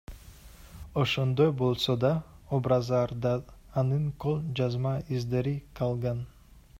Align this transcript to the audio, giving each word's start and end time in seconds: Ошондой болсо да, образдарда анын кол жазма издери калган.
Ошондой 1.01 1.51
болсо 1.59 1.95
да, 2.05 2.11
образдарда 2.59 3.35
анын 3.83 4.09
кол 4.25 4.43
жазма 4.61 4.97
издери 5.19 5.55
калган. 5.81 6.29